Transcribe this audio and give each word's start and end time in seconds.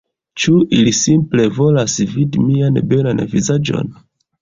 Ĉu 0.43 0.53
ili 0.77 0.93
simple 0.99 1.45
volas 1.59 1.99
vidi 2.17 2.43
mian 2.49 2.83
belan 2.91 3.25
vizaĝon? 3.37 3.99